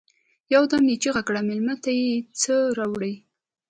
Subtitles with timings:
[0.53, 3.13] يودم يې چيغه کړه: مېلمه ته يو څه راوړئ!